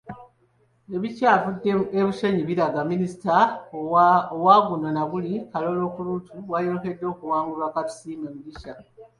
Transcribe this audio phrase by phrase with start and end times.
[0.95, 3.35] Ebikyavudde e Bushenyi biraga Minisita
[4.41, 5.85] owa guno naguli Karooro,
[6.47, 8.73] bw'ayolekedde okuwangulwa Katusiime Mugisha.